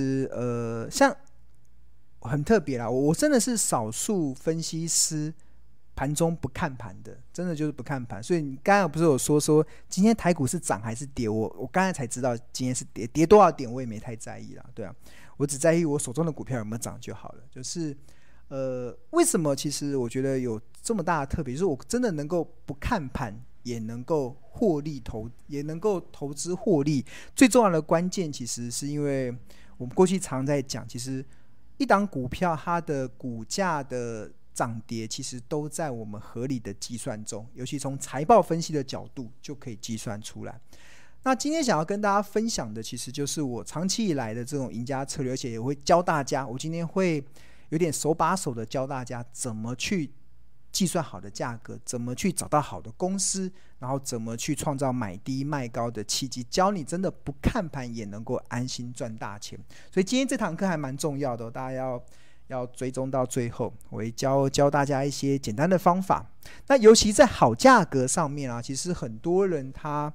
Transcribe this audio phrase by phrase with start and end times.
[0.00, 1.16] 实呃，像
[2.20, 5.32] 很特别啦，我真的是少数分析师
[5.94, 8.22] 盘中不看盘的，真的就是不看盘。
[8.22, 11.28] 所以你刚刚不是有说说今天台股是涨还是跌？
[11.28, 14.94] 我我刚才才知道今天是跌，跌多少点我也没太在意啦，对啊，
[15.36, 17.42] 我只在意我手中的股票有没有涨就好了。
[17.50, 17.96] 就是
[18.48, 19.56] 呃，为什么？
[19.56, 23.42] 其实我觉得有这么大的特别，就是我真的能够不看盘。
[23.66, 27.04] 也能够获利投，也能够投资获利。
[27.34, 29.36] 最重要的关键，其实是因为
[29.76, 31.24] 我们过去常在讲，其实
[31.76, 37.46] 一档股票它的股价的涨跌，其实都在我们合理的计算中。
[37.54, 40.60] 尤其从财报分析的角度，就可以计算出来。
[41.22, 46.46] 那今天想要跟大家分享的，其实就是我长期以来的这种赢家策略，而且也会教大家。
[46.46, 47.22] 我今天会
[47.70, 50.10] 有点手把手的教大家怎么去。
[50.76, 59.58] 计算好的价格，怎么去找到好的公司，然后怎么去创造买低卖高的契机，教你真的不看盘也能够安心赚大钱。
[59.90, 62.04] 所以今天这堂课还蛮重要的，大家要
[62.48, 66.30] 要追踪到最后，我会教教大家一些简单的方法。
[66.66, 70.12] 那尤其在好价格上面啊，其实很多人他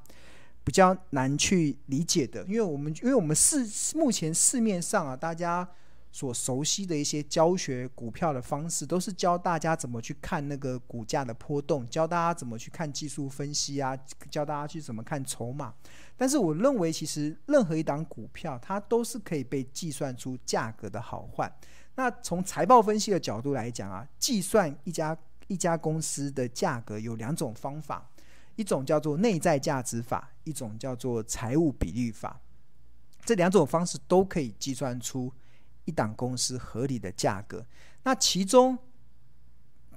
[0.64, 5.68] 比较难去理解的，因为我们因为我们市目前市面上啊，大家。
[6.12, 13.98] 所熟悉的一些教学股票的方式，都是教大家怎么去看那个股价的波动，教大家怎么去看技术分析啊，
[14.30, 15.74] 教大家去怎么看筹码。
[16.18, 21.52] 但是我认为，其实任何一档股票，它都是可以被计算出价格的好坏。
[21.96, 25.18] 那从财报分析的角度来讲啊，计算一家
[25.48, 28.10] 一家公司的价格有两种方法，
[28.58, 32.40] 一种叫做内在价值法，一种叫做财务比率法。
[33.24, 35.32] 这两种方式都可以计算出。
[35.92, 37.66] 一档公司合理的价格，
[38.04, 38.78] 那其中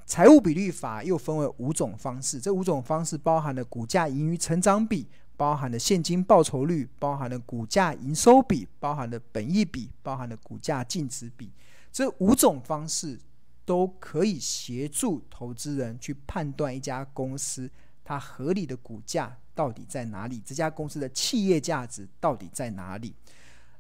[0.05, 11.53] 财务比率法又分为五种方式，这五种方式包含了股价盈余成长比，包含了现金报酬率，包含了股价营收比，包含了本益比，包含了股价净值比。
[11.93, 13.19] 这五种方式
[13.65, 17.71] 都可以协助投资人去判断一家公司
[18.03, 23.15] 它合理的股价到底在哪里，这家公司的企业价值到底在哪里。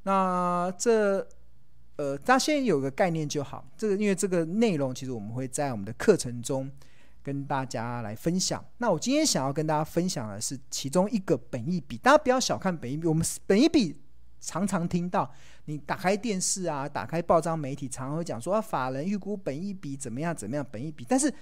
[0.05, 1.28] 那这。
[1.97, 3.65] 呃，大家先有个概念就好。
[3.77, 6.69] 这个因为这个内容，其实我们会在我们的课程中
[7.22, 8.65] 跟大家来分享。
[8.78, 13.06] 那我今天想要跟大家分享的是其中一个本益比，大家不要小看本益比。
[13.06, 13.97] 我们本益比
[14.41, 15.32] 常常听到，
[15.66, 21.06] 你打开电视啊，打开报章媒体，常常会讲说啊，法人预估本益比怎么样怎么样，本益比。
[21.09, 21.32] 但是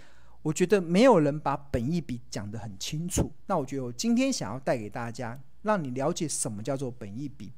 [0.43, 3.33] 我觉得没有人把本益比讲得很清楚。
[3.47, 7.51] 那我觉得我今天想要带给大家，让你了解什么叫做本益比。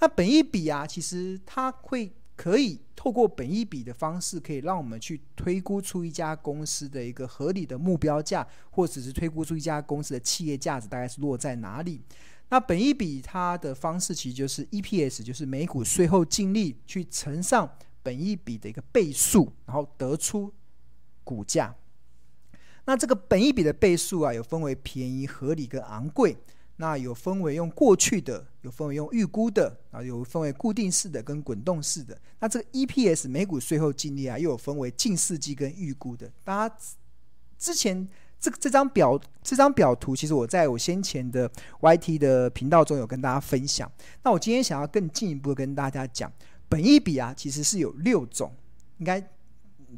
[0.00, 2.12] 那本益比啊，其实它会。
[2.40, 12.00] 可以透过本一比的方式，可以让我们去推估出一家公司的一个合理的目标价，或者是推估出一家公司的企业价值大概是落在哪里。
[12.48, 17.70] 那本一比它的方式其实就是 EPS，就是每股税后净利去乘上
[18.02, 20.50] 本一比的一个倍数，然后得出
[21.22, 21.74] 股价。
[22.86, 26.38] 那这个本一比的倍数啊，有分为便宜、合理跟昂贵。
[26.76, 32.18] 那有分为用过去的，有分为用预估的，啊，有分为固定式的跟滚动式的。
[32.38, 36.30] 那这个 EPS 每股税后净利啊，又有分为近似计跟预估的。
[36.44, 36.76] 大家
[37.58, 38.06] 之前
[38.38, 41.50] 这这张表这张表图，其实我在我先前的
[41.80, 43.90] YT 的频道中有跟大家分享。
[44.22, 46.30] 那我今天想要更进一步跟大家讲，
[46.68, 48.52] 本一笔啊，其实是有六种，
[48.98, 49.20] 应该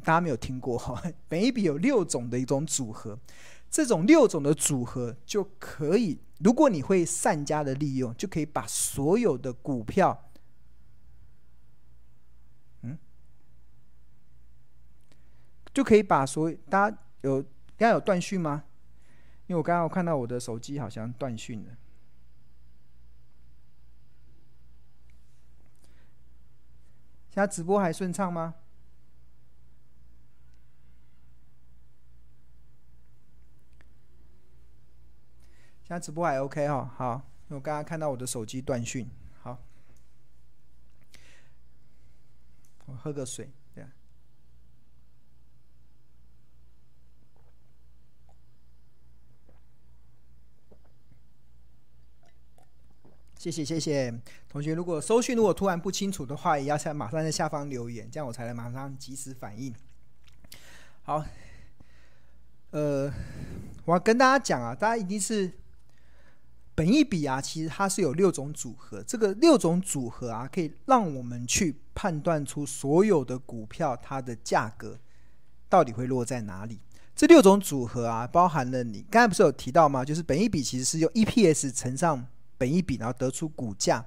[0.03, 1.01] 大家没有听过哈。
[1.27, 3.17] 本一笔有六种的一种组合。
[3.73, 10.29] 这种六种的组合就可以，如果你会善加的利用，就可以把所有的股票，
[12.83, 12.95] 嗯，
[15.73, 18.65] 就可以把所有大家有刚刚有断讯吗？
[19.47, 21.71] 因为我刚刚看到我的手机好像断讯了。
[27.31, 28.53] 现在直播还顺畅吗？
[35.85, 37.15] 现在直播还 OK 哈，好，
[37.49, 39.05] 因为我刚刚看到我的手机断讯，
[39.41, 39.59] 好，
[42.85, 43.85] 我喝个水，对，
[53.37, 54.09] 谢谢谢谢
[54.47, 59.75] 同学，如果收讯如果突然不清楚的话，也要在马上在下方留言，这样我才能马上及时反应。
[61.03, 61.25] 好，
[62.71, 63.13] 呃，
[63.83, 65.51] 我要跟大家讲啊，大家一定是。
[66.75, 74.97] 本益比啊，其实它是有六种组合，这个六种组合啊，可以让我们去判断出所有的股票它的价格
[75.69, 76.79] 到底会落在哪里。
[77.15, 80.03] 这六种组合啊，包含了你刚才不是有提到吗？
[80.03, 82.25] 就是本益比其实是用 EPS 乘上
[82.57, 84.03] 本益比，然后得出股价。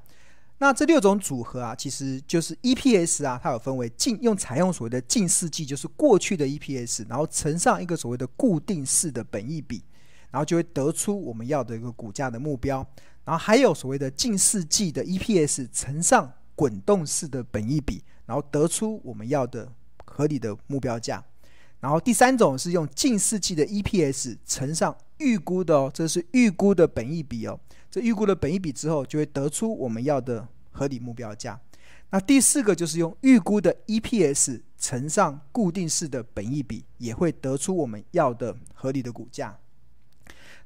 [0.58, 9.84] 那这六种组合啊，其实就是 EPS 啊，它有分为近用采用所谓的近似计，就是过去的 EPS，然后乘上一个所谓的固定式的本益比，
[10.30, 12.86] 然后就会得出我们要的一个股价的目标。
[13.24, 19.72] 然后还有所谓的近世纪的 EPS 乘上滚动式的本益比，然后得出我们要的
[20.04, 21.24] 合理的目标价。
[21.80, 27.58] 然后第三种是用近世纪的 EPS 乘上预估的哦，这是预估的本益比哦。
[27.90, 31.60] 这预估的本益比之后，就会得出我们要的合理目标价。
[32.10, 39.58] 那第四个就是用预估的 EPS 乘上固定式的本益比，也会得出我们要的合理的股价。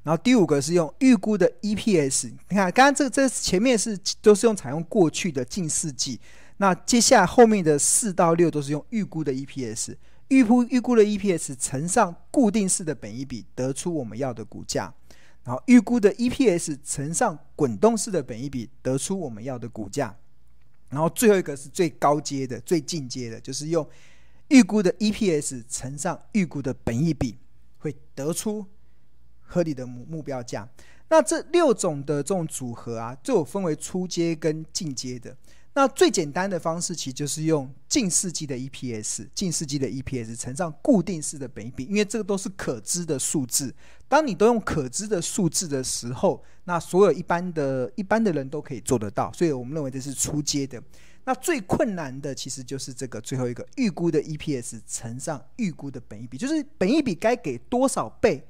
[0.03, 6.19] 然后第五个是用预估的 EPS，你看，刚刚这这前面是都是用采用过去的近世纪，
[6.57, 9.95] 那接下来后面的四到六都是用预估的 EPS，
[10.29, 14.93] 预估预估的 EPS 乘上固定式的本益比，得出我们要的股价。
[15.43, 20.15] 然后预估的 EPS 乘上滚动式的本益比，得出我们要的股价。
[20.89, 23.87] 然后最后一个是最高阶的、最进阶的，就是用
[24.49, 27.37] 预估的 EPS 乘上预估的本益比，
[27.77, 28.65] 会得出
[29.51, 30.67] 合理的目目标价。
[31.09, 35.35] 那这六种的这种组合啊，就有分为初阶跟进阶的。
[35.73, 43.73] 那最简单的方式，其实就是用近世纪的 EPS，近世纪的 EPS 乘上固定式的本益比，因为这个都是可知的数字。
[44.09, 49.31] 当你都用可知的数字的时候，那所有一般的一般的人都可以做得到。
[49.31, 50.81] 所以我们认为这是初阶的。
[51.23, 58.45] 那最困难的其实就是这个最后一个预估的 EPS 乘上预估的本益比，就是本益比该给多少倍，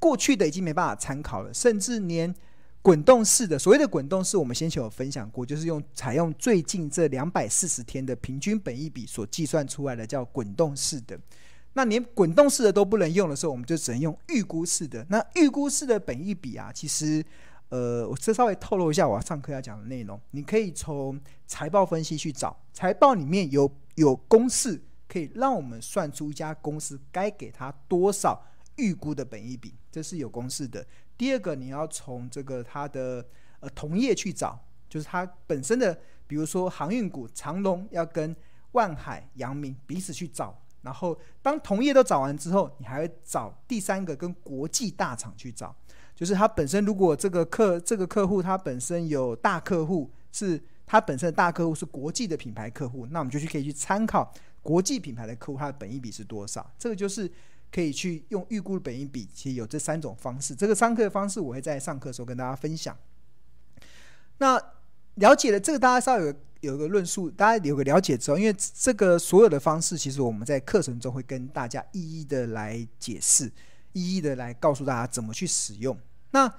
[0.00, 2.34] 过去的已经没办法参考了，甚至连。
[2.82, 11.20] 滚动式的所谓的滚动式，我们先前有分享过，就是用采用最近这两百四十天的平均本益比所计算出来的，叫滚动式的。
[11.74, 15.06] 那连滚动式的都不能用的时候，我们就只能用预估式的。
[15.10, 17.22] 那预估式的本益比啊，其实，
[17.68, 20.18] 呃，我这稍微透露一下我要上课要讲的内容。
[20.30, 28.42] 你可以从财报分析去找，财报里面有有公式可以让我们算出一家公司该给它多少
[28.76, 30.86] 预估的本益比，这是有公式的。
[31.18, 33.24] 第二个，你要从这个它的
[33.60, 34.58] 呃同业去找，
[34.88, 38.34] 就是它本身的，比如说航运股长龙要跟
[38.72, 45.74] 万海、阳明彼此去找，然后当同业都找完之后，你还会找第三个跟国际大厂去找，
[46.14, 54.32] 就是它本身如果这个客这个客户它本身有大客户，是它本身的大客户是国际的品牌客户，那我们就去可以去参考
[54.62, 57.30] 国际品牌的客户它的本益比是多少，这个就是。
[57.72, 60.54] 可以去用预估的本益比，其实有这三种方式。
[60.54, 62.96] 这个上课的方式，我会在上课的时候跟大家分享。
[64.38, 64.60] 那
[65.14, 66.34] 了解了这个，大家稍微有
[66.72, 73.50] 有个论述，大家有个了解之后，因为这个所有的方式，其实我们在课程中会跟大家一一的来解释，
[73.92, 75.96] 一一的来告诉大家怎么去使用。
[76.32, 76.52] 那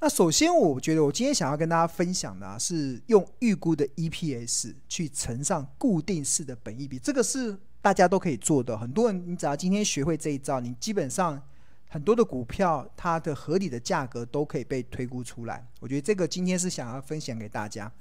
[0.00, 7.58] 那首先，我觉得我今天想要跟大家分享的啊，是用预估的 EPS 去乘上固定式的本益比，这个是。
[7.84, 11.38] 大家都可以做的，很多人，你只要今天学会这一招，你基本上
[11.86, 15.62] 很多的股票它的合理的价格都可以被推估出来。
[15.80, 17.92] 我觉得这个今天是想要分享给大家。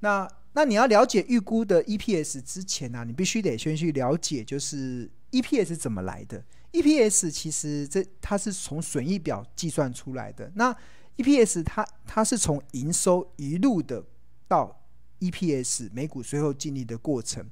[0.00, 6.42] 那那你要了解预估的 EPS 之前呢、你必须得先去了解，就是 EPS 怎么来的。
[6.72, 10.50] EPS 其实这它是从损益表计算出来的。
[10.54, 10.74] 那
[11.18, 14.02] EPS 它它是从营收一路的
[14.48, 14.74] 到
[15.20, 17.46] EPS 每股税后净利的过程。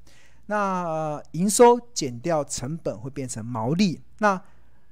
[0.50, 4.42] 那营收减掉成本会变成毛利，那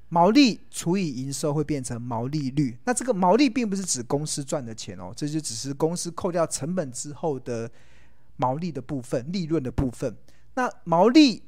[0.08, 2.78] 毛利除以营收会变成毛利率。
[2.84, 7.68] 那这个毛利并不是指公司赚的钱哦，这就只是公司扣掉成本之后的
[8.36, 10.16] 毛利的部分，利润的部分。
[10.54, 11.42] 那毛利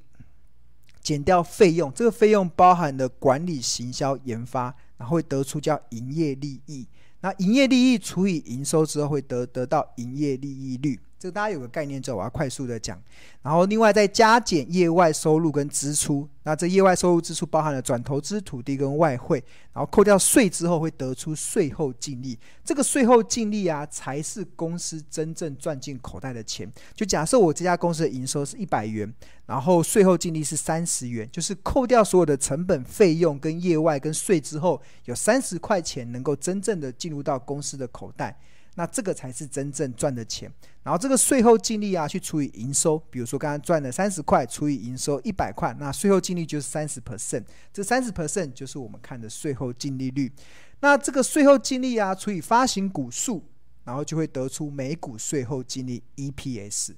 [1.00, 6.85] 减掉费用，这个费用包含了管理、行销、研发，然后会得出叫营业利益。
[7.21, 10.99] 那营业利益除以营收之后会得得到营业利益率。
[11.21, 12.99] 这个大家有个概念之后，我要快速的讲。
[13.43, 19.37] 然后另外再加减业外收入跟支出，那这业外收入支出包含了转投资土地跟外汇，
[19.75, 22.39] 然后扣掉税之后会得出税后净利。
[22.65, 26.67] 这个税后净利啊，才是公司真正赚进口袋的钱。
[26.95, 29.12] 就假设我这家公司的营收是一百元，
[29.45, 38.35] 然后税后净利是三十元，就是扣掉所有的成本费用跟业外跟税之后，有三十块钱能够真正的进入到公司的口袋。
[38.77, 40.50] 那这个才是真正赚的钱，
[40.83, 50.33] 然后这个税后净利啊，去除以营收，比如说刚刚赚了三十块，除以营收一百块，那税后净利就是三十 percent，这三十 percent 就是我们看的税后净利率。
[50.81, 53.45] 那这个税后净利啊，除以发行股数，
[53.85, 56.95] 然后就会得出每股税后净利 EPS。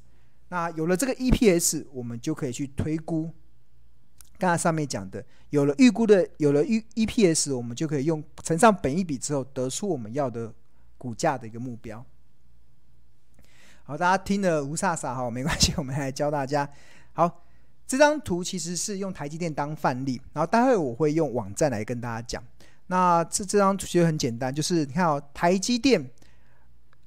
[0.50, 3.30] 那有了这个 EPS，我们就可以去推估。
[4.38, 10.52] 刚才上面讲的，有了预估的，有了预 EPS，我们就可以用乘上本一比之后，得出我们要的。
[11.02, 12.06] 股价的一个目标。
[13.82, 16.68] 好，大家听了雾煞煞哈，没关系，我们来教大家。
[17.12, 17.42] 好，
[17.88, 22.40] 这张图其实是用台积电当范例，然后待会我会用网站来跟大家讲。
[22.86, 26.08] 那这这张图其实很简单，就是你看哦，台积电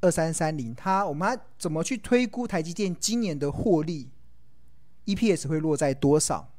[0.01, 4.09] 二三三零，它我们怎么去推估台积电今年的获利
[5.05, 6.51] ，EPS 会落在多少？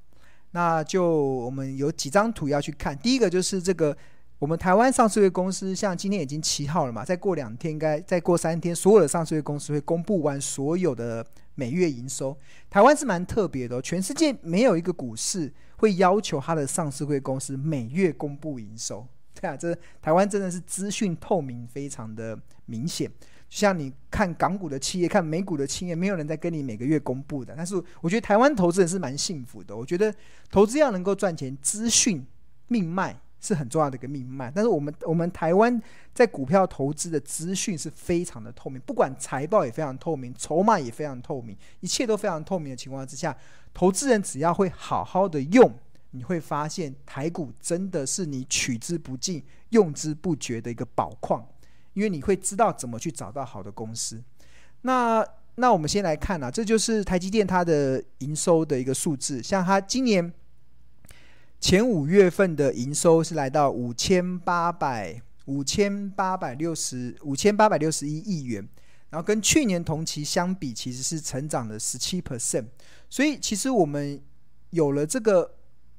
[0.53, 2.97] 那就我们有几张图要去看。
[2.97, 3.95] 第一个就是这个。
[4.39, 12.37] 我们台湾上市会公司，像今天已经七号了嘛，再过两天应该再过三天，所有的上市会公司会公布完所有的每月营收。
[12.69, 19.07] 台湾是蛮特别的，全世界没有一个股市会要求它的上市会公司每月公布营收。
[19.41, 23.11] 对啊，这台湾真的是资讯透明非常的明显。
[23.49, 27.55] 就像你看港股的企业，看美股的企业，没有人在跟你每个月公布的。
[27.57, 29.75] 但是我觉得台湾投资人是蛮幸福的。
[29.75, 30.15] 我觉得
[30.51, 32.23] 投资要能够赚钱，资讯
[32.69, 33.19] 命脉。
[33.41, 35.81] 是很重要的一个命脉，但是我们我们台湾
[36.15, 43.37] 在股票投资的资讯是非常的透明，不管财报也非常透明，筹码也非常透明，一切都非常透明的情况之下，
[43.73, 45.71] 投资人只要会好好的用，
[46.11, 51.47] 你会发现台股真的是你取之不尽、用之不绝的一个宝矿，
[51.93, 54.21] 因为你会知道怎么去找到好的公司。
[54.81, 55.25] 那
[55.57, 60.33] 那我们先来看啊，这就是台积电它的营收的一个数字，像它今年。
[61.59, 68.69] 前五月份的营收是来到五千八百五千八百六十五千八百六十一亿元，
[69.11, 72.67] 然后跟去年同期相比，其实是成长了十七 percent。
[73.09, 74.21] 所以，其实我们
[74.71, 75.55] 有了这个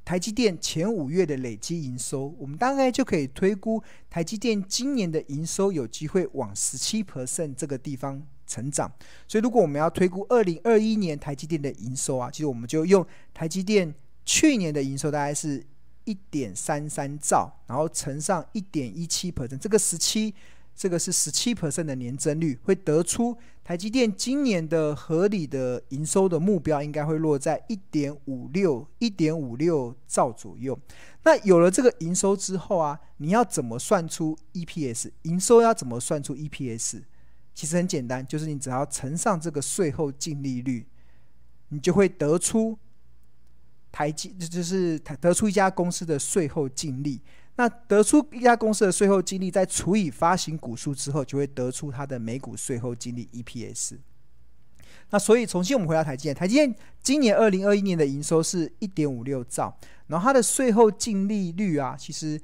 [0.05, 8.89] 台积电前五月的累积营收，我们大概就可以推估台积电今年的营收有机会往十七 percent 这个地方成长。
[9.27, 13.93] 所以，如果我们要推估二零二一年台积电的营收啊，其实我们就用台积电。
[14.27, 15.65] 去年的营收大概是
[16.03, 20.35] 一点三三兆，然后乘上一点一七 percent，这个十七，
[20.75, 30.77] 这个是十七 percent 的年增率，会得出台积电今年的合理的营收的目标应该会落在一点五六一点五六兆左右。
[31.23, 35.09] 那有了这个营收之后啊，你要怎么算出 EPS？
[35.21, 37.01] 营收要怎么算出 EPS？
[37.55, 40.85] 其实很简单，就是你只要乘上这个税后净利率，
[41.69, 42.77] 你就会得出。
[43.91, 47.21] 台积这就是得出一家公司的税后净利，
[47.55, 53.97] 那得出一家公司的税后净利，再除以发行股数之后，就会得出它的每股税后净利 EPS。
[55.09, 59.75] 那所以重新我们回到台积电，台积电今年二零二一年的营收是一点五六兆，
[60.07, 62.39] 然后它的税后净利率啊，其实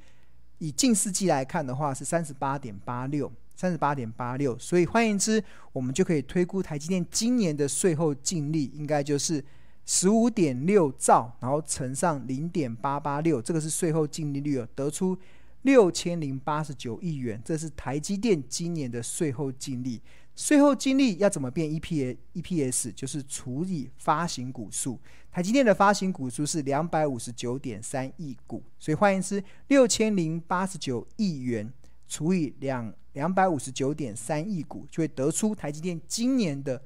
[0.58, 9.44] 以近四季来看的话是三十八点八六，三十八点八六，所以换言之，我们就可以推估台积电今年的税后净利应该就是。
[9.86, 15.16] 十五点六兆，然后乘上零点八八六，这个是税后净利率哦，得出
[15.62, 20.00] 六千零八十九亿元，这是台积电今年的税后净利。
[20.34, 22.92] 税后净利要怎么变 EPA EPS？
[22.92, 24.98] 就是除以发行股数。
[25.30, 31.72] 台积电的发行股数是两百五十九点三亿股，所以换言之，六千零八十九亿元
[32.08, 36.82] 除以两两百五十九点三亿股，就会得出台积电今年的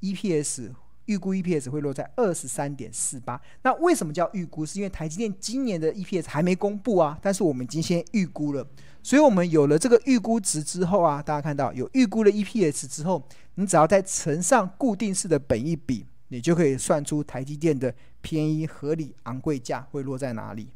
[0.00, 0.72] EPS。
[1.08, 3.40] 预估 EPS 会落在二十三点四八。
[3.62, 4.64] 那为什么叫预估？
[4.64, 8.64] 是因为台积电今年的 EPS 还没公布啊，但是我们已经先预估了。
[9.02, 20.68] 所以，我们有了这个预估值之后啊，大家看到有预估的 EPS 之后，你只要再乘上固定式的本益比，你就可以算出台积电的便宜、合理、昂贵价会落在哪里。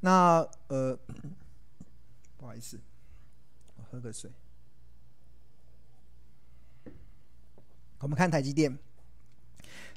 [0.00, 0.96] 那呃，
[2.36, 2.78] 不好意思，
[3.76, 4.30] 我喝个水。
[8.02, 8.76] 我们看台积电，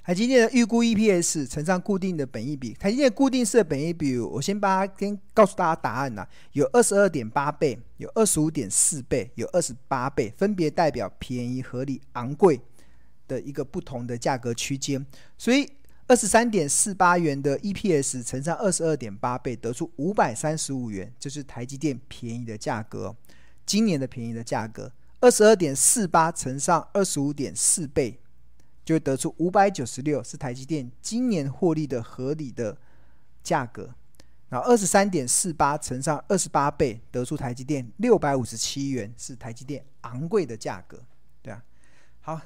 [0.04, 12.62] 台积电的预估 EPS 乘上固定的本益比，台积电固定式的本益比，我先把它先告诉大家答案啦，有二十二点八倍，有二十五点四倍，有二十八倍，分别代表便宜、合理、昂贵
[13.28, 15.04] 的一个不同的价格区间。
[15.36, 15.68] 所以
[16.06, 23.16] 二十三点四八元的 EPS 乘上二十二点八倍，得出五百三十五元，就是台积电便宜的价格，
[23.66, 24.92] 今年的便宜的价格。
[25.20, 28.20] 二十二点四八乘上二十五点四倍，
[28.84, 32.78] 就会得出五百九十六，是台积电今年获利的合理的
[33.44, 33.90] 价格。
[34.50, 41.02] 然后二十三点四八乘上二十八倍，得出台积电六百五十七元，是台积电昂贵的价格。
[41.42, 41.64] 对啊，
[42.22, 42.40] 好，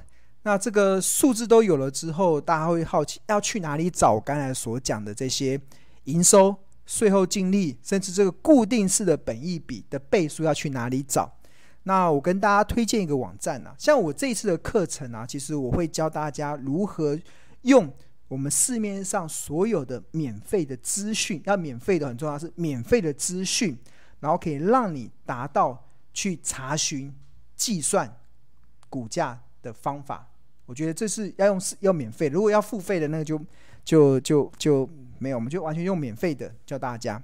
[0.44, 5.60] 那这个数字都有了之后，大家会好奇要去哪里找刚才所讲的这些
[6.06, 11.39] 营收、税后净利，甚至这个固定式的本益比的倍数要去哪里找？
[11.90, 17.18] 那我跟大家推荐一个网站啊，像我这一次的课程啊，其实我会教大家如何
[17.64, 17.92] 用
[18.28, 23.76] 我们市面上所有的免费的资讯，要免费的很重要，是免费的资讯，
[24.20, 27.12] 然后可以让你达到去查询、
[27.56, 28.16] 计算
[28.88, 30.28] 股价的方法。
[30.68, 33.42] 我觉得这是要用要免费，如果要付费的那个就
[33.84, 37.20] 就就就没有，我们就完全用免费的教大家。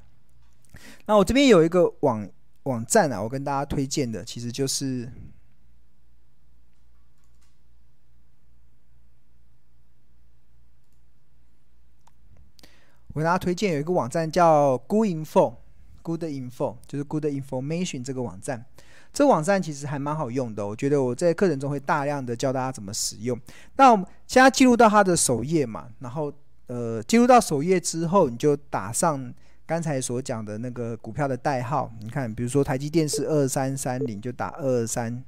[1.05, 2.27] 那我这边有一个网
[2.65, 5.07] 网站啊，我跟大家推荐的其实就是
[13.09, 18.65] 我跟大家推荐有一个网站叫 Good Info，Good Info 就是 Good Information 这个网站。
[19.13, 23.39] 这个网站其实还蛮好用的，我觉得我在课程中会大量的教大家怎么使用。
[23.77, 26.33] 那我们现在进入到它的首页嘛，然后
[26.65, 29.33] 呃进入到首页之后，你就打上
[29.65, 31.91] 刚才所讲的那个股票的代号。
[31.99, 35.23] 你看，比如说台积电是二三三零，就打二三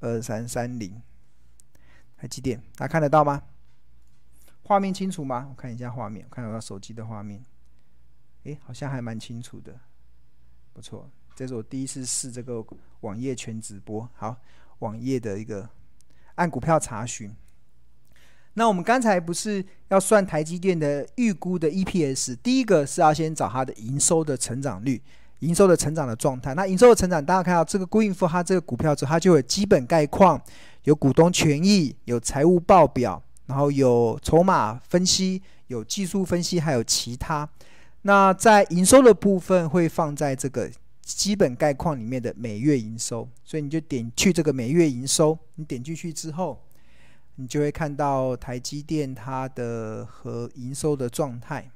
[0.00, 1.00] 二三三零，
[2.16, 3.42] 台积电，大家看得到吗？
[4.64, 5.46] 画面清楚吗？
[5.50, 7.42] 我看一下画面，我看到手机的画面，
[8.44, 9.78] 诶，好像还蛮清楚的，
[10.72, 11.08] 不错。
[11.34, 12.64] 这是我第一次试这个
[13.00, 14.08] 网页全直播。
[14.14, 14.36] 好，
[14.80, 15.70] 网页的一个
[16.34, 17.34] 按股票查询。
[18.58, 22.36] 那我们刚才不是要算台积电的预估的 EPS？
[22.42, 25.00] 第一个是要先找它的营收的成长率，
[25.38, 26.54] 营收的成长的状态。
[26.54, 30.42] 那营收的成长，大家看到这个 Green 它这个股票之后，它就有基本概况，
[30.82, 37.48] 有股东权益，有财务报表，然后有筹码分析，有技术分析，还有其他。
[38.02, 40.68] 那在营收的部分会放在这个。
[41.00, 46.62] 基本概况里面的每月营收，所以你就点去这个每月营收，你点进去之后，
[47.38, 51.70] 你就会看到台积电它的和营收的状态。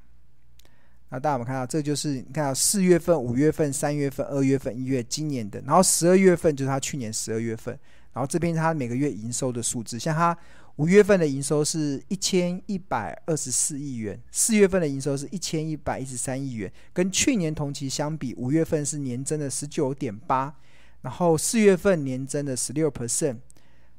[1.09, 7.79] 那大家有看到，这就是你看到四月份、五月份、三月份、二月份、一月今年的，然后十二月份就是它去年十二月份，
[8.13, 10.37] 然后这边它每个月营收的数字，像它。
[10.77, 20.57] 五月份的营收是一千一百二十四亿元，四月份的营收是一千一百一十三亿元，跟去年同期相比，五月份是年增的十九点八，
[21.03, 23.37] 然后四月份年增的十六 percent，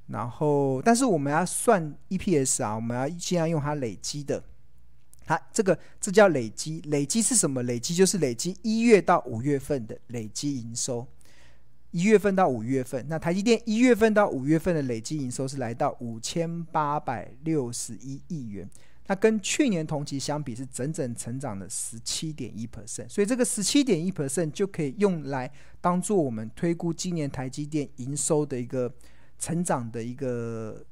[0.08, 4.44] 然后但是我们要算 EPS 啊，我们要尽量用它累积的，
[5.26, 7.64] 它这个这叫累积，累积是什么？
[7.64, 11.08] 累积就是累积一月到五月份的累积营收。
[11.92, 18.68] 一月份到五月份，那台积电一月份到五月份的累计营收是来到五千八百六十一亿元，
[19.06, 28.92] 那跟去年同期相比是整整成长了十七点一 percent，所以这个十七点一 percent 就可以用来当做我们推估今年台积电营收的一个
[29.38, 30.86] 成长的一个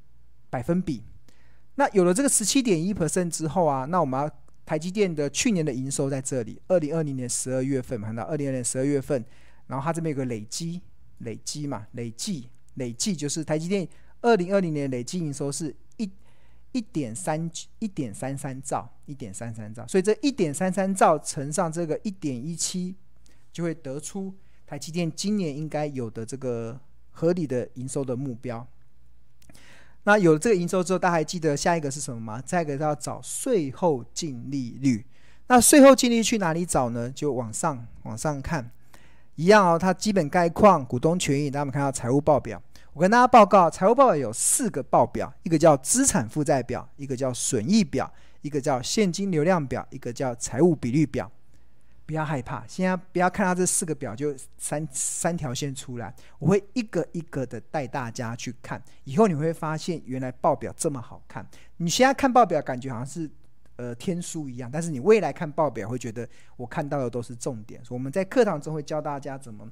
[0.50, 1.04] 百分比。
[1.76, 4.32] 那有了这个十七点一 percent 之后啊，那我们
[4.66, 9.24] 台积电的去年的营收在这里，二零二零年十二月份看到二零二零年十二月份，
[9.68, 10.82] 然后它这边有个累积。
[11.24, 13.88] 累积嘛，累计累计就是台积电
[14.22, 16.12] 二零二零年累计营收是一
[16.72, 22.96] 一点三一点三三兆，一点三三兆，所以这一点三三兆乘上这个一点一七，
[23.54, 24.34] 就会得出
[24.66, 26.82] 台积电今年应该有的这个
[27.22, 28.66] 合理的营收的目标。
[30.06, 32.42] 那有了这个营收之后，大家还记得下一个是什么吗？
[32.44, 35.06] 下一个要找税后净利率。
[35.46, 37.12] 那税后净利率去哪里找呢？
[37.12, 38.72] 就往上往上看。
[39.36, 42.60] 一样哦，它基本概况、股东权益，大家们看到财务报表。
[42.94, 51.32] 我跟大家报告，财务报表有四个报表，一个叫资产负债表，一个叫损益表，一个叫现金流量表，一个叫财务比率表。
[52.06, 58.82] 不要害怕，现在不要看到这四个表就三三条线出来，我会一个一个的带大家去看。
[59.04, 61.46] 以后你会发现，原来报表这么好看。
[61.78, 63.30] 你现在看报表，感觉好像是。
[63.78, 67.84] 呃，天书一样，但是你未来看报表会觉得我看到的都是重点。
[67.84, 69.68] 所以我们在课堂中会教大家怎么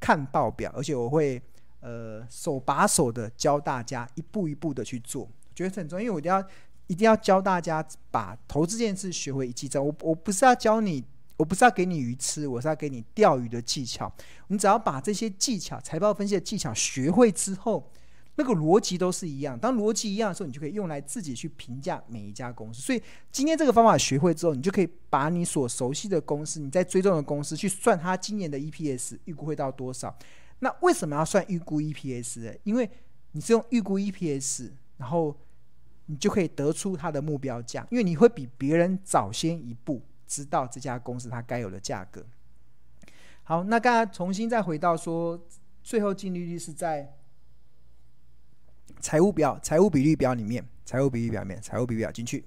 [0.00, 1.40] 看报表，而且我会
[1.78, 6.02] 呃手把手的教大家一步一步的去做，觉得很重要。
[6.02, 6.44] 因为我一定要
[6.88, 9.86] 一定要教大家把投资这件事学会一技之长。
[9.86, 11.04] 我我不是要教你，
[11.44, 14.10] 我不是要给你鱼吃，我是要给你钓鱼的技巧。
[14.48, 17.90] 你只要把这些技巧、财报分析的技巧学会之后。
[18.36, 22.82] 那个逻辑都是一样，当逻辑一样的时候，你就可以用来自己去评价每一家公司。
[22.82, 30.12] 所以今天这个方法学会之后，你就可以把你所熟悉的公司，你在追踪的公司去算它今年的 EPS 预估会到多少。
[30.58, 32.58] 那为什么要算预估 EPS？
[32.64, 32.90] 因为
[33.32, 35.36] 你是用预估 EPS，然后
[36.06, 42.24] 你就可以得出它的目标价，因为你会比别人早先一步知道这家公司它该有的价格。
[43.42, 45.46] 好，那刚才重新再回到说，
[45.82, 47.16] 最后净利率是在。
[49.00, 52.46] 财务表、财务比率表里面，财务比率表里面，财务比率表进去，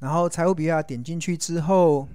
[0.00, 2.06] 然后财务比率表点进去之后，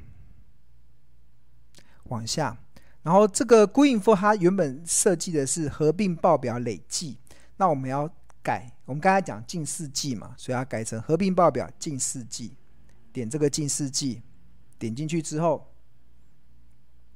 [2.03, 2.55] 往下，
[3.01, 7.17] 然后这个 Greenfo 它原本设计的是合并报表累计，
[7.55, 8.07] 那我们要
[8.43, 12.53] 改，我们刚才讲近四季嘛，所以要改成合并报表近四季，
[13.17, 14.21] 点这个近似计，
[14.77, 15.67] 点进去之后，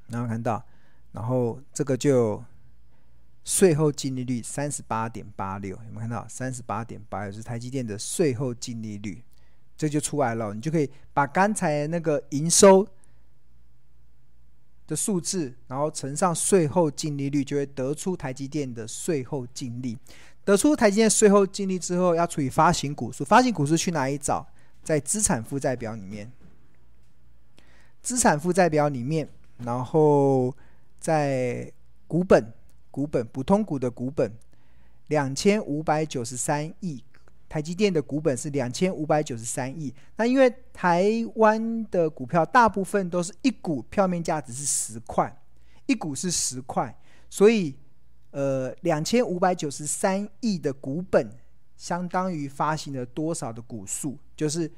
[0.08, 0.66] 然后看到，
[1.12, 2.44] 然后这个就。
[3.44, 6.24] 税后净利率三十八点八六，有没有看到？
[6.28, 9.24] 三十八点八六是台积电的税后净利率，
[9.76, 10.54] 这就出来了。
[10.54, 12.88] 你就可以把刚才那个营收
[14.86, 19.98] 的数字，然后乘上税后净利率，就会得出台积电的税后净利。
[20.46, 23.26] 得出台积电税后净利之后，要除以发行股数。
[23.26, 24.48] 发行股数去哪里找？
[24.84, 26.32] 在资产负债表里面。
[28.02, 29.28] 资产负债表里面，
[29.60, 30.56] 然后
[31.00, 31.72] 在
[32.08, 32.54] 股本。
[32.94, 34.30] 股本普通股的股本
[35.08, 37.02] 两千五百九十三亿，
[37.48, 39.96] 台积电的股本是两千五百九十三亿。
[40.18, 45.34] 那因为台湾的股票大部分都是一股票面价值是十块，
[45.86, 46.94] 一股是十块，
[47.30, 47.74] 所以
[48.32, 51.32] 呃两千五百九十三亿的股本
[51.78, 54.18] 相当于发行了多少的股数？
[54.42, 54.72] 就是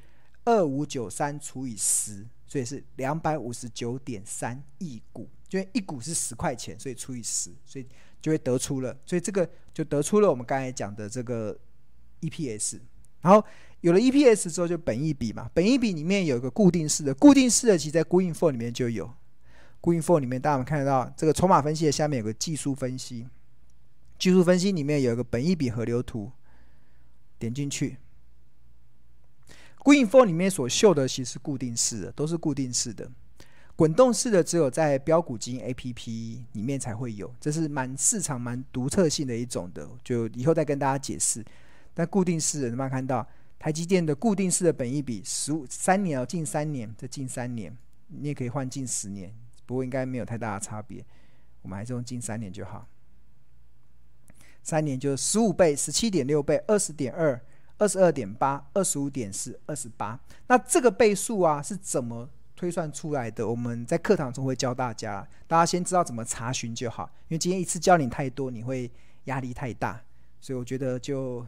[0.44, 5.26] 二五九三除以十，所以是两百五十九点三亿股。
[5.48, 7.86] 因为一股是十块钱，所以除以十，所以
[8.20, 11.58] 就会得出了，所以这个就得出了我们刚才讲的这个
[12.20, 12.78] EPS。
[13.22, 13.42] 然后
[13.80, 19.10] 有了 EPS 之后，就本益比嘛，本益比里面有一个固定式的，固定式的其实在 Good Info 里面就有
[19.80, 23.26] ，Good Info 里面大家有看得到这个筹码分析的下面有个技术分析，
[24.18, 26.30] 技术分析里面有一个本益比河流图，
[27.38, 27.96] 点进去
[29.84, 33.08] Green for 里面所秀的其实固定式的，都是固定式的。
[33.76, 41.44] 滚动式的只有在标股金 A P P 里面才会有，这是蛮市场蛮独特性的一种的，就以后再跟大家解释。
[41.92, 43.26] 但固定式的，你们看到
[43.58, 47.76] 台积电的固定式的本益比十五三年哦，近三年，这近三年，
[48.08, 49.34] 你也可以换近十年，
[49.66, 51.04] 不过应该没有太大的差别。
[51.60, 52.88] 我们还是用近三年就好。
[54.62, 57.38] 三年就十五倍、十七点六倍、二十点二、
[57.78, 60.18] 二十二点八、二十五点四、二十八。
[60.46, 62.28] 那这个倍数啊是怎么？
[62.56, 67.10] 推算出来的，我们在课堂中会教大家，大家先知道怎么查询就好。
[67.26, 68.88] 因为今天一次教你太多，你会
[69.24, 70.00] 压力太大，
[70.40, 71.44] 所以我觉得就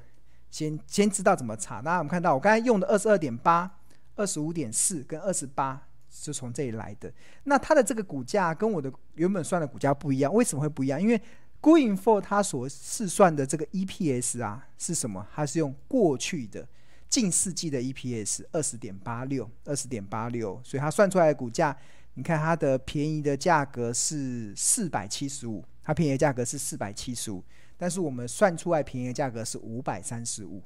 [0.51, 1.81] 先先知道怎么查。
[1.81, 3.71] 那我们看到我刚才用的二十二点八、
[4.17, 7.11] 二十五点四跟二十八，是从这里来的。
[7.45, 11.01] 那它的这个股价跟我的原本算的股价不一样，为什么会不一样？
[11.01, 11.19] 因为
[11.67, 15.27] Good Info 它所试算的这个 EPS 啊是什么？
[15.35, 16.69] 它是用过去的。
[17.09, 21.77] 近四季的 EPS 二十点八六，二十点八六，所以它算出来的股价，
[22.15, 27.43] 你看它的便宜的价格是四百七十五，它便宜的价格是四百七十五，
[27.77, 30.63] 但是我们算出来便宜的价格是五百三十五，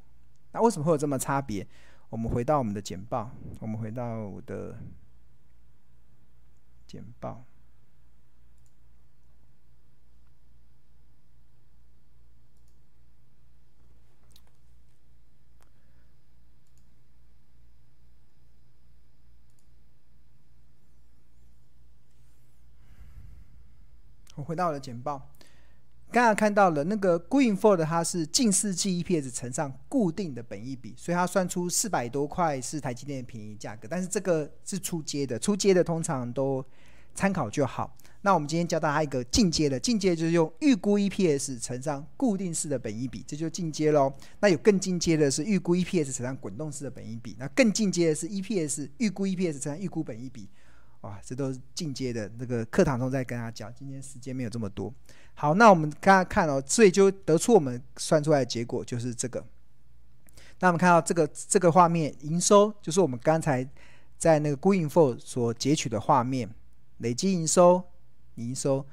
[0.52, 1.66] 那为什么会有这么差别？
[2.10, 4.76] 我们回到我们的简报，我们回到我的
[6.86, 7.46] 简报。
[24.36, 25.30] 我回到我的简报，
[26.10, 33.86] 刚刚看到了那个 Green Ford，，它是近四季 EPS 乘上固定的本益比，所以它算出四百多块是台积电的便宜价格。
[33.90, 36.64] 但是这个是初阶的，初阶的通常都
[37.14, 37.96] 参考就好。
[38.22, 44.12] 那我们今天教大家一个进阶的，进阶就是用预估 EPS 乘上固定式的本益比，这就进阶喽。
[44.40, 50.48] 那有更进阶的是预估 EPS 乘上滚动式的本益比，那更进阶的是 EPS 预估 EPS 乘上预估本益比。
[51.02, 53.72] 哇，这都是进阶的，那个课堂中再跟大家讲。
[53.74, 54.92] 今天时间没有这么多，
[55.32, 59.42] 好，那我们刚刚看哦，所以就得出我们算出来的结果就是这个。
[60.58, 63.66] 那我们看到这个这个画面，营收就是我们刚才
[64.18, 66.46] 在那个 g o i n f o 所截取的画面，
[66.98, 67.82] 累积营收，
[68.34, 68.84] 营收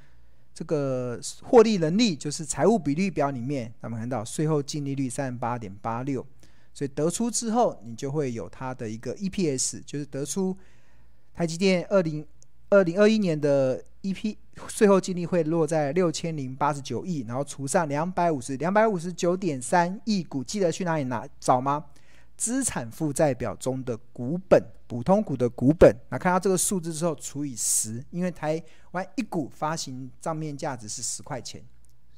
[0.53, 6.25] 这个获利能力就是财务比率表里面，那我们看到税后净利率三十八点八六，
[6.73, 10.57] 所以得出之后，你就会有它的一个 EPS，就是得出。
[11.37, 12.25] 台积电二零
[12.71, 14.35] 二零二一年的 EP
[14.67, 21.85] 税后净利会落在六千零八十九亿，然后除上两百五十两百五十九点三亿股，记得去哪里拿找吗？
[22.35, 25.95] 资产负债表中的股本，普通股的股本。
[26.09, 28.59] 那看到这个数字之后除以十，因为台
[28.93, 31.63] 湾一股发行账面价值是十块钱，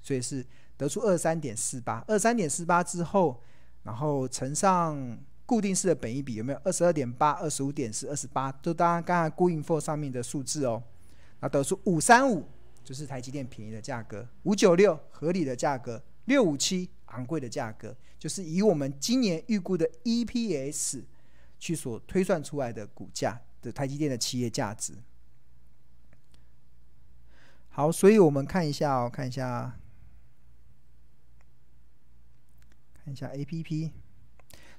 [0.01, 0.45] 所以是
[0.77, 3.41] 得出二三点四八，二三点四八之后，
[3.83, 5.19] 然后乘上。
[5.49, 8.51] 固定式的本益比有没有二十二点八、二十五点四、二十八？
[8.61, 10.83] 就当然刚才 Good Info 上面的数字哦。
[11.39, 12.47] 那得出五三五
[12.83, 21.01] 就是台积电便宜的价格，五九六合理的价格，六五七昂贵的价格，就是以我们今年预估的 EPS
[21.57, 24.93] 去所推算出来的股价的台积电的企业价值。
[27.69, 29.79] 好，所以我们看一下哦，看一下，
[33.03, 33.89] 看一下 APP。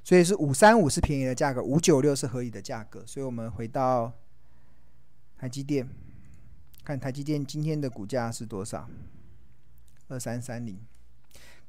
[0.03, 3.05] 所以是五三五是便宜的价格，五九六是合理的价格。
[3.07, 4.13] 所以我们回到
[5.39, 5.89] 台积电，
[6.85, 8.89] 看台积电今天的股价是多少？
[10.09, 10.79] 二三三零。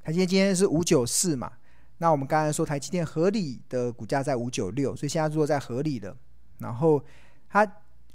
[0.02, 1.52] 台积电今天是五九四嘛？
[2.00, 6.18] 那我们刚才说台积电合理的股价在五九六，所以现在做在合理的。
[6.58, 7.04] 然后
[7.48, 7.70] 它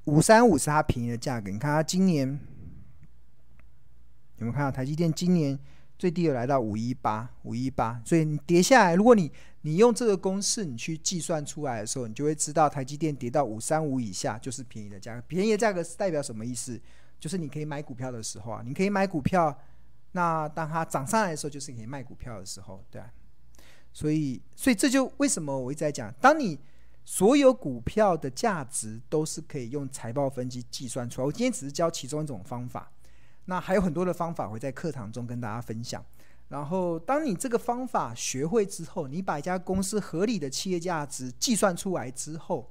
[0.06, 1.50] 五三五是它便宜的价格。
[1.50, 2.26] 你看它今年
[4.38, 5.56] 有没有看到台积电今年
[5.96, 8.02] 最低有来到五一八五一八？
[8.04, 9.30] 所以你跌下来，如果你
[9.66, 15.20] 你用这个公式你去计算出来的时候，你就会知道台积电跌到五三五以下就是便宜的价格。
[15.26, 16.80] 便宜的价格是代表什么意思？
[17.18, 19.58] 就是你可以买股票的时候啊，你可以买股票。
[20.12, 23.10] 那当它涨上来的时候，就是你可以卖股票的时候，对啊。
[23.92, 26.56] 所以，所以这就为什么我一直在讲，当你
[27.04, 31.26] 所有股票的价值都是可以用财报分析计算出来。
[31.26, 32.88] 我今天只是教其中一种方法，
[33.46, 36.04] 那还有很多的方法会在课堂中跟大家分享。
[36.48, 42.70] 然后，当你这个方法学会之后，你把一家公司合理的企业价值计算出来之后，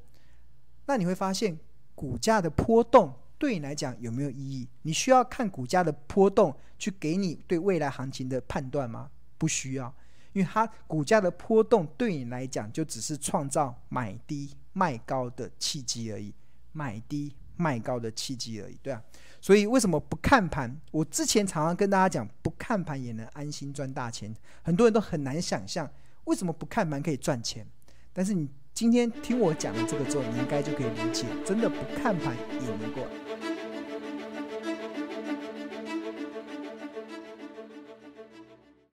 [0.85, 1.59] 那你会发现
[1.93, 3.13] 股价的波动。
[3.37, 4.65] 对你来讲有没有意义？
[4.83, 9.11] 你需要看股价的波动去给你对未来行情的判断吗？
[9.37, 9.93] 不需要，
[10.31, 16.33] 因为它股价的波动对你来讲就只是创造买低卖高的契机而已，
[16.71, 19.01] 买低卖高的契机而已，对啊。
[19.41, 20.75] 所以为什么不看盘？
[20.91, 24.33] 我之前常常跟大家讲，不看盘也能安心赚大钱。
[24.63, 25.87] 很多人都很难想象
[26.23, 27.65] 为什么不看盘可以赚钱，
[28.11, 33.24] 但是你今天听我讲了这个之后，你应该就可以理解，真的不看盘也能够。